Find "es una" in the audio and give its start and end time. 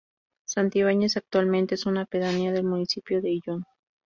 1.75-2.05